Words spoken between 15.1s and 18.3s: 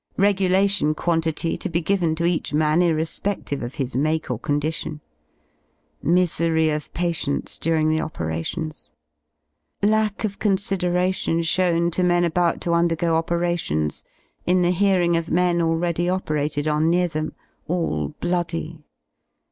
of men already operated on near them, all